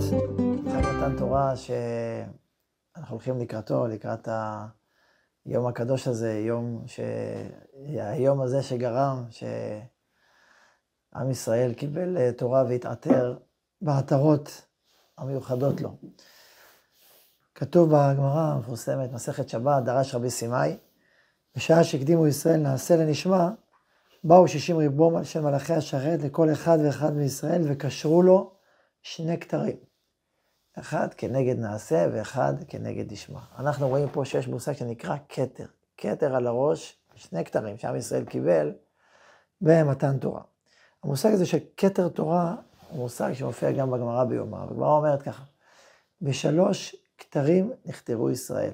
[0.00, 4.28] שבועות, חג מתן תורה שאנחנו הולכים לקראתו, לקראת
[5.44, 7.00] היום הקדוש הזה, יום ש...
[7.96, 13.38] היום הזה שגרם שעם ישראל קיבל אה, תורה והתעטר
[13.82, 14.66] בעטרות
[15.18, 15.96] המיוחדות לו.
[17.54, 20.76] כתוב בגמרא המפורסמת, מסכת שבת, דרש רבי סימאי,
[21.56, 23.48] בשעה שהקדימו ישראל נעשה לנשמע,
[24.24, 28.52] באו שישים ריבום של מלאכי השרת לכל אחד ואחד מישראל וקשרו לו
[29.02, 29.93] שני כתרים.
[30.78, 33.40] אחד כנגד נעשה ואחד כנגד נשמע.
[33.58, 35.66] אנחנו רואים פה שיש מושג שנקרא כתר.
[35.96, 38.72] כתר על הראש, שני כתרים שעם ישראל קיבל
[39.60, 40.42] במתן תורה.
[41.04, 42.56] המושג הזה של כתר תורה
[42.90, 44.56] הוא מושג שמופיע גם בגמרא ביומא.
[44.56, 45.44] הגמרא אומרת ככה,
[46.20, 48.72] בשלוש כתרים נכתרו ישראל.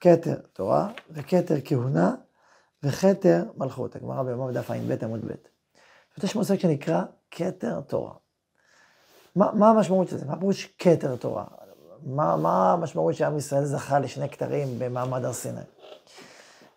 [0.00, 2.14] כתר תורה וכתר כהונה
[2.82, 3.96] וכתר מלכות.
[3.96, 5.32] הגמרא ביומא בדף ע"ב עמוד ב'.
[6.24, 8.12] יש מושג שנקרא כתר תורה.
[9.36, 10.26] מה, מה המשמעות של זה?
[10.26, 11.44] מה פירוש כתר תורה?
[12.02, 15.60] מה, מה המשמעות שעם ישראל זכה לשני כתרים במעמד הר סיני?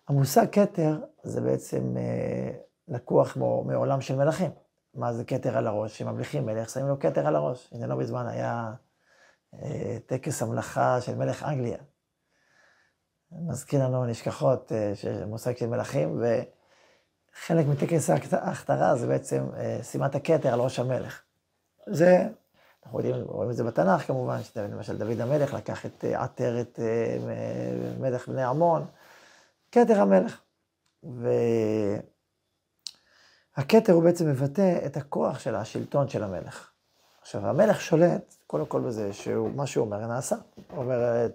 [0.08, 2.52] המושג כתר זה בעצם אה,
[2.88, 4.52] לקוח מעולם של מלכים.
[4.94, 5.98] מה זה כתר על הראש?
[5.98, 7.70] שממליכים מלך, שמים לו כתר על הראש.
[7.72, 8.74] הנה לא בזמן היה
[9.54, 11.78] אה, טקס המלאכה של מלך אנגליה.
[13.32, 14.94] מזכיר לנו נשכחות, אה,
[15.26, 21.22] מושג של מלכים, וחלק מטקס ההכתרה זה בעצם אה, שימת הכתר על ראש המלך.
[21.88, 22.28] זה
[22.90, 27.18] אנחנו יודעים, רואים את זה בתנ"ך כמובן, למשל דוד המלך לקח את אה, עטרת אה,
[28.00, 28.86] מלך בני עמון,
[29.72, 30.42] כתר המלך.
[33.58, 36.72] והכתר הוא בעצם מבטא את הכוח של השלטון של המלך.
[37.22, 40.36] עכשיו, המלך שולט קודם כל בזה שמה שהוא אומר נעשה.
[40.56, 41.28] הוא אומר,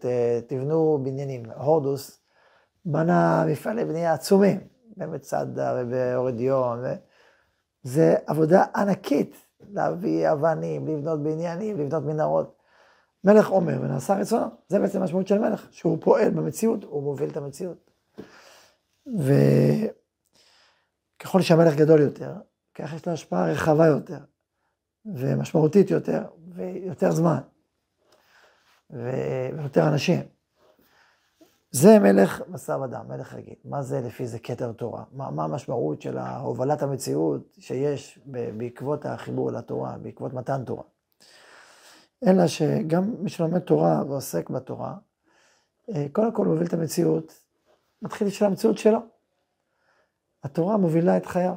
[0.47, 1.51] תבנו בניינים.
[1.51, 2.21] הורדוס
[2.85, 4.61] בנה מפעלי בנייה עצומים,
[4.97, 6.85] במצדה ובאורדיון.
[7.83, 9.45] זה עבודה ענקית.
[9.61, 12.57] להביא אבנים, לבנות בניינים, לבנות מנהרות.
[13.25, 17.37] מלך אומר ונעשה רצונו, זה בעצם המשמעות של מלך, שהוא פועל במציאות, הוא מוביל את
[17.37, 17.91] המציאות.
[21.17, 22.35] וככל שהמלך גדול יותר,
[22.75, 24.19] כך יש לו השפעה רחבה יותר,
[25.07, 26.23] ומשמעותית יותר,
[26.55, 27.41] ויותר זמן,
[28.91, 30.34] ויותר אנשים.
[31.75, 33.55] זה מלך מסב אדם, מלך רגיל.
[33.65, 35.05] מה זה לפי זה כתר תורה?
[35.13, 38.19] מה, מה המשמעות של הובלת המציאות שיש
[38.57, 40.83] בעקבות החיבור לתורה, בעקבות מתן תורה?
[42.27, 44.95] אלא שגם מי שלומד תורה ועוסק בתורה,
[45.95, 47.33] אה, קודם כל מוביל את המציאות,
[48.03, 48.99] מתחיל של המציאות שלו.
[50.45, 51.55] התורה מובילה את חייו,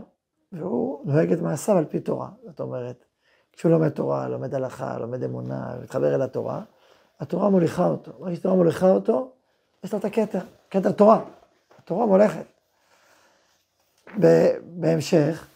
[0.52, 2.30] והוא נוהג את מעשיו על פי תורה.
[2.46, 3.06] זאת אומרת,
[3.52, 6.62] כשהוא לומד תורה, לומד הלכה, לומד אמונה, מתחבר אל התורה,
[7.20, 8.12] התורה מוליכה אותו.
[8.20, 9.37] ברגע שהתורה מוליכה אותו,
[9.84, 10.40] יש לו את הכתר,
[10.70, 11.20] כתר תורה.
[11.80, 12.46] התורה מולכת.
[14.64, 15.48] בהמשך,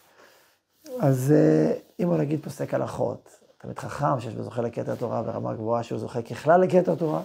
[0.99, 5.53] אז אה, אם הוא נגיד פוסק הלכות, תלמיד חכם שיש לו זוכה לכתר תורה ברמה
[5.53, 7.21] גבוהה, שהוא זוכה ככלל לכתר תורה,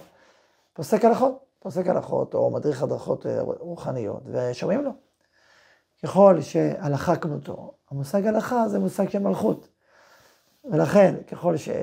[0.73, 4.91] פוסק הלכות, פוסק הלכות או מדריך הדרכות אה, רוחניות, ושומעים לו.
[6.03, 9.67] ככל שהלכה כמותו, המושג הלכה זה מושג של מלכות.
[10.71, 11.75] ולכן, ככל שהוא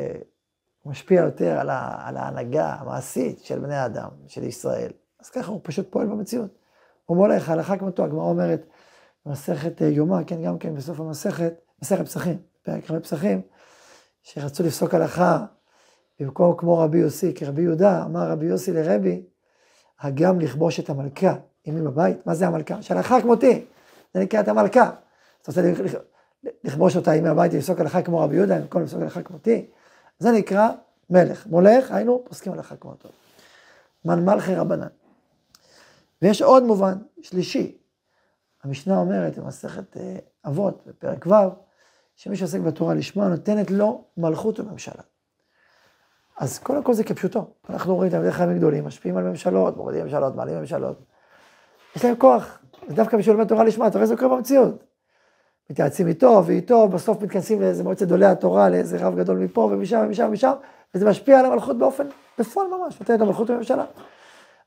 [0.86, 4.90] משפיע יותר על, ההנהגה המעשית של בני האדם, של ישראל,
[5.24, 6.50] אז ככה הוא פשוט פועל במציאות.
[7.04, 8.66] הוא מולך, הלכה כמותו, הגמרא אומרת,
[9.26, 13.42] במסכת אה, יומא, כן, גם כן בסוף המסכת, מסכת פסחים, פרק חמש פסחים,
[14.22, 15.44] שרצו לפסוק הלכה,
[16.20, 19.22] במקום כמו רבי יוסי, כי רבי יהודה אמר רבי יוסי לרבי,
[20.00, 21.34] הגם לכבוש את המלכה,
[21.66, 22.82] אם היא בבית, מה זה המלכה?
[22.82, 23.64] שהלכה כמותי,
[24.14, 24.90] זה נקרא את המלכה.
[25.42, 25.72] אתה רוצה
[26.64, 29.70] לכבוש אותה, אם היא בבית, לפסוק הלכה כמו רבי יהודה, במקום לפסוק הלכה כמותי,
[30.18, 30.68] זה נקרא
[31.10, 31.46] מלך.
[31.46, 33.08] מולך, היינו פוסקים הלכה כמותו.
[34.04, 35.03] מן מלכי רבנן.
[36.24, 37.78] ויש עוד מובן, שלישי.
[38.62, 41.34] המשנה אומרת במסכת אה, אבות, בפרק ו',
[42.16, 45.02] שמי שעוסק בתורה לשמה נותנת לו מלכות וממשלה.
[46.38, 47.50] אז קודם כל זה כפשוטו.
[47.70, 50.98] אנחנו רואים תלמידי חיים גדולים, משפיעים על ממשלות, מורידים ממשלות, מעלים ממשלות.
[51.96, 52.58] יש להם כוח,
[52.88, 54.84] ודווקא בשביל לומד תורה לשמה, אתה רואה זה קורה במציאות.
[55.70, 60.26] מתייעצים איתו ואיתו, בסוף מתכנסים לאיזה מועצת גדולי התורה, לאיזה רב גדול מפה ומשם ומשם
[60.28, 60.52] ומשם,
[60.94, 62.06] וזה משפיע על המלכות באופן,
[62.38, 63.84] בפועל ממש, נותנת לו מלכות וממשלה.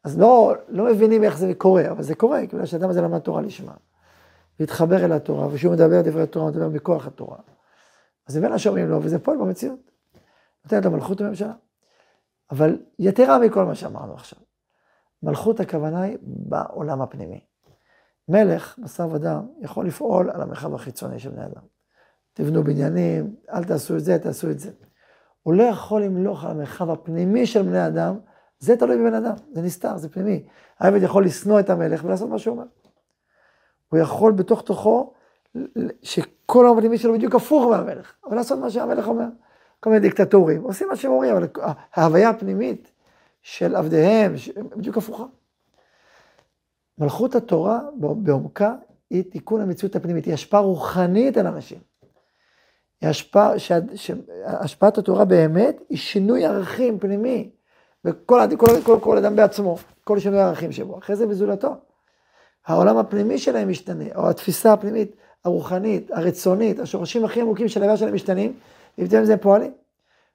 [0.07, 3.41] אז לא, לא מבינים איך זה קורה, אבל זה קורה, בגלל שהאדם הזה למד תורה
[3.41, 3.73] לשמה.
[4.59, 7.37] להתחבר אל התורה, וכשהוא מדבר דברי התורה, הוא מדבר מכוח התורה.
[8.27, 9.91] אז זה בין השומעים לו, וזה פועל במציאות.
[10.65, 11.53] נותנת לו מלכות הממשלה.
[12.51, 14.39] אבל יתרה מכל מה שאמרנו עכשיו.
[15.23, 17.39] מלכות הכוונה היא בעולם הפנימי.
[18.27, 21.61] מלך, בשר ודם, יכול לפעול על המרחב החיצוני של בני אדם.
[22.33, 24.71] תבנו בניינים, אל תעשו את זה, תעשו את זה.
[25.43, 28.19] הוא לא יכול למלוך על המרחב הפנימי של בני אדם,
[28.59, 30.43] זה תלוי בבן אדם, זה נסתר, זה פנימי.
[30.79, 32.65] העבד יכול לשנוא את המלך ולעשות מה שהוא אומר.
[33.89, 35.13] הוא יכול בתוך תוכו,
[36.01, 39.27] שכל הפנימי שלו בדיוק הפוך מהמלך, אבל לעשות מה שהמלך אומר.
[39.79, 41.47] כל מיני דיקטטורים, עושים מה שהם אומרים, אבל
[41.93, 42.91] ההוויה הפנימית
[43.41, 44.33] של עבדיהם,
[44.75, 45.23] בדיוק הפוכה.
[46.97, 48.75] מלכות התורה בעומקה
[49.09, 51.79] היא תיקון המציאות הפנימית, היא השפעה רוחנית על אנשים.
[53.01, 53.53] היא השפעה,
[54.45, 57.51] השפעת התורה באמת היא שינוי ערכים פנימי,
[58.05, 61.75] וכל כל, כל, כל אדם בעצמו, כל שינוי הערכים שבו, אחרי זה בזולתו.
[62.67, 65.15] העולם הפנימי שלהם משתנה, או התפיסה הפנימית,
[65.45, 68.53] הרוחנית, הרצונית, השורשים הכי עמוקים של ההוויה שלהם משתנים,
[68.97, 69.73] לזה הם פועלים.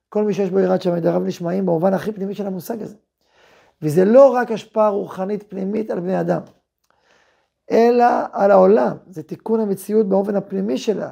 [0.09, 2.95] כל מי שיש בו יראת שם דבריו נשמעים במובן הכי פנימי של המושג הזה.
[3.83, 6.41] וזה לא רק השפעה רוחנית פנימית על בני אדם,
[7.71, 8.97] אלא על העולם.
[9.07, 11.11] זה תיקון המציאות באופן הפנימי שלה.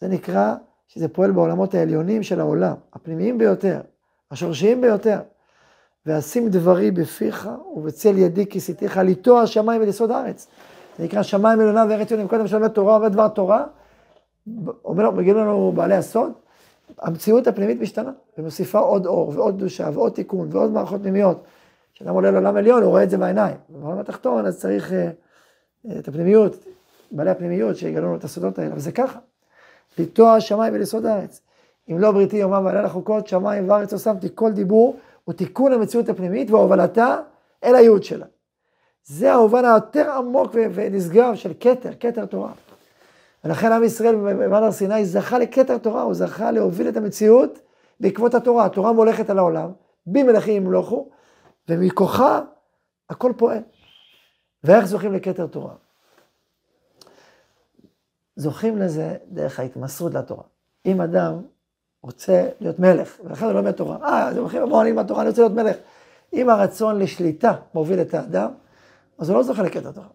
[0.00, 0.54] זה נקרא
[0.88, 3.80] שזה פועל בעולמות העליונים של העולם, הפנימיים ביותר,
[4.30, 5.20] השורשיים ביותר.
[6.06, 10.46] ואשים דברי בפיך ובצל ידי כיסיתיך ליטוע השמיים וליסוד הארץ.
[10.98, 12.28] זה נקרא שמיים עליונה וארץ יונים.
[12.28, 13.64] קודם שלומד תורה, אומר דבר תורה,
[14.84, 16.32] אומר, מגיעים לנו בעלי הסוד,
[16.98, 21.44] המציאות הפנימית משתנה, ומוסיפה עוד אור ועוד קדושה ועוד תיקון ועוד מערכות פנימיות.
[21.94, 23.56] כשאדם עולה לעולם עליון, הוא רואה את זה בעיניים.
[23.68, 26.56] בעולם התחתון, אז צריך uh, את הפנימיות,
[27.10, 29.18] בעלי הפנימיות, שיגלו לנו את הסודות האלה, אבל זה ככה.
[29.98, 31.40] לטוע שמיים וליסוד הארץ.
[31.90, 36.50] אם לא בריתי יומם ועלה לחוקות, שמיים וארץ הוספתי, כל דיבור הוא תיקון המציאות הפנימית
[36.50, 37.20] והובלתה
[37.64, 38.26] אל הייעוד שלה.
[39.04, 42.52] זה ההובן היותר עמוק ונשגב של כתר, כתר תורה.
[43.44, 47.58] ולכן עם ישראל במעמד הר סיני זכה לכתר תורה, הוא זכה להוביל את המציאות
[48.00, 48.64] בעקבות התורה.
[48.64, 49.72] התורה מולכת על העולם,
[50.06, 51.08] בי מלכים ימלוכו,
[51.68, 52.40] ומכוחה
[53.10, 53.62] הכל פועל.
[54.64, 55.74] ואיך זוכים לכתר תורה?
[58.36, 60.42] זוכים לזה דרך ההתמסרות לתורה.
[60.86, 61.42] אם אדם
[62.04, 65.28] רוצה להיות מלך, ולכן הוא לומד תורה, אה, אז הם הולכים, בואו נלמד תורה, אני
[65.28, 65.76] רוצה להיות מלך.
[66.32, 68.50] אם הרצון לשליטה מוביל את האדם,
[69.18, 70.06] אז הוא לא זוכה לכתר תורה.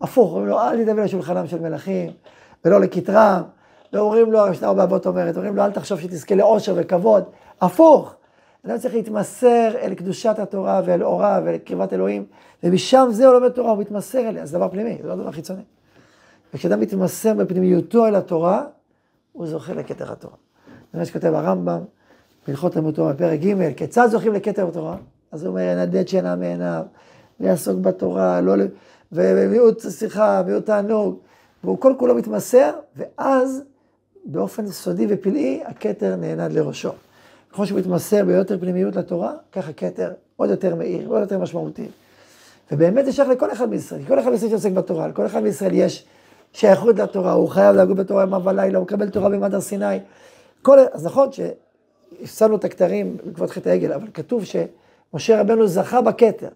[0.00, 2.10] הפוך, אומרים לו, אל תדבר לשולחנם של מלכים,
[2.64, 3.42] ולא לכתרם,
[3.92, 7.24] ואומרים לו, המשנה באבות אומרת, אומרים לו, אל תחשוב שתזכה לאושר וכבוד.
[7.60, 8.14] הפוך,
[8.66, 12.26] אדם צריך להתמסר אל קדושת התורה ואל אורה ואל קרבת אלוהים,
[12.62, 15.62] ומשם זה הוא לומד תורה, הוא מתמסר אליה, זה דבר פנימי, זה לא דבר חיצוני.
[16.54, 18.64] וכשאדם מתמסר בפנימיותו אל התורה,
[19.32, 20.36] הוא זוכה לכתר התורה.
[20.92, 21.80] זה מה שכותב הרמב"ם,
[22.46, 24.96] בהלכות תלמוד תורה, בפרק ג', כיצד זוכים לכתר התורה?
[25.32, 26.82] אז הוא אומר, ינדד שינה מעיניו,
[27.40, 28.54] ויעסוק בתורה, לא...
[29.12, 31.18] ומיעוט שיחה, מיעוט תענוג,
[31.64, 33.62] והוא כל כולו מתמסר, ואז
[34.24, 36.90] באופן סודי ופלאי, הכתר נענד לראשו.
[37.52, 41.88] כמו שהוא מתמסר ביותר פנימיות לתורה, ככה כתר עוד יותר מאיר, עוד יותר משמעותי.
[42.72, 46.06] ובאמת זה שייך לכל אחד בישראל, כל אחד בישראל שעוסק בתורה, לכל אחד בישראל יש
[46.52, 49.98] שייכות לתורה, הוא חייב להגות בתורה ימיו ולילה, הוא מקבל תורה במעמד הר סיני.
[50.62, 50.78] כל...
[50.92, 56.48] אז נכון שהפסדנו את הכתרים בעקבות חטא העגל, אבל כתוב שמשה רבנו זכה בכתר,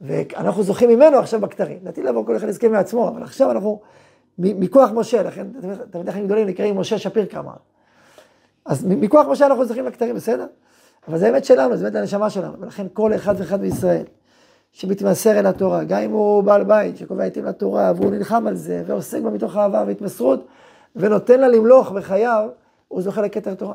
[0.00, 1.78] ואנחנו זוכים ממנו עכשיו בכתרים.
[1.82, 3.80] לדעתי לבוא כל אחד יזכה מעצמו, אבל עכשיו אנחנו
[4.38, 5.46] מכוח משה, לכן
[5.90, 7.52] תלמידי גדולים נקראים משה שפיר כמה.
[8.64, 10.46] אז מכוח משה אנחנו זוכים לכתרים, בסדר?
[11.08, 14.04] אבל זה אמת שלנו, זה אמת הנשמה שלנו, ולכן כל אחד ואחד בישראל
[14.72, 18.82] שמתמסר אל התורה, גם אם הוא בעל בית שקובע עיתים לתורה, והוא נלחם על זה,
[18.86, 20.46] ועוסק בה מתוך אהבה והתמסרות,
[20.96, 22.48] ונותן לה למלוך בחייו,
[22.88, 23.74] הוא זוכה לכתר תורה.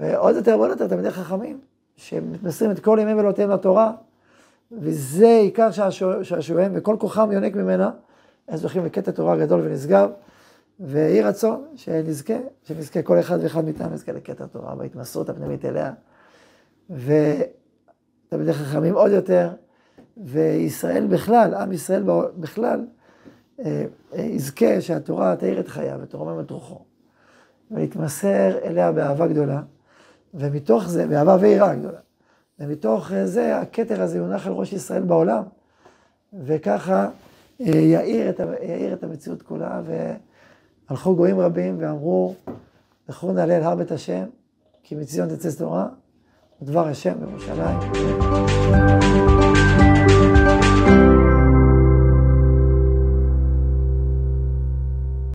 [0.00, 1.60] ועוד יותר ועוד יותר תלמידי חכמים,
[1.96, 3.92] שמתמסרים את כל ימי ולותיהם לתורה,
[4.72, 5.70] וזה עיקר
[6.22, 7.90] שעשועיהם, וכל כוחם יונק ממנה,
[8.48, 10.10] אז זוכים לכתר תורה גדול ונשגב,
[10.80, 15.92] ויהי רצון שנזכה, שנזכה כל אחד ואחד מאיתנו נזכה לכתר תורה בהתמסרות הפנימית אליה,
[16.90, 19.50] ותלמידי חכמים עוד יותר,
[20.16, 22.02] וישראל בכלל, עם ישראל
[22.36, 22.86] בכלל,
[23.60, 26.84] אה, אה, יזכה שהתורה תאיר את חייו ותרומם את רוחו,
[27.70, 29.62] ולהתמסר אליה באהבה גדולה,
[30.34, 31.98] ומתוך זה, באהבה ויראה גדולה,
[32.58, 35.42] ומתוך זה הכתר הזה יונח על ראש ישראל בעולם,
[36.44, 37.08] וככה
[37.60, 39.82] אה, יאיר את, יאיר את המציאות כולה,
[40.88, 42.34] והלכו גויים רבים ואמרו,
[43.08, 44.24] לכו נעלה אל הר בית השם,
[44.82, 45.88] כי מציון תצא תורה,
[46.62, 47.78] ודבר השם בירושלים.